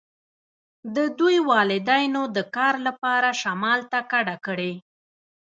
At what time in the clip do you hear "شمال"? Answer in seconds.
3.41-3.79